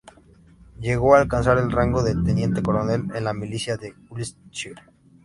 [0.79, 4.81] Llegó a alcanzar el rango de Teniente coronel en la milicia de Wiltshire.